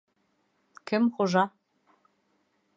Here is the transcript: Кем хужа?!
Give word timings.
Кем 0.87 1.03
хужа?! 1.15 1.43